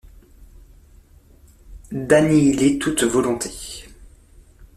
[1.91, 3.85] D’annihiler toute volonté.